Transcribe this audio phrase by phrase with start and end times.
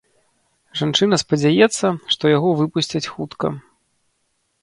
[0.79, 3.47] Жанчына спадзяецца, што яго выпусцяць хутка.